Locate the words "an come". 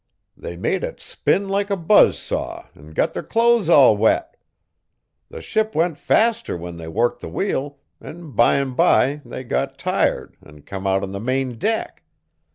10.43-10.87